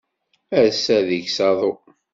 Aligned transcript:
Ass-a 0.63 0.97
deg-s 1.07 1.37
aḍu. 1.49 1.71